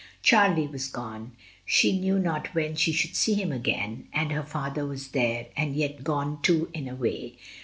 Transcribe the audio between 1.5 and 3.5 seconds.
she knew not when she should see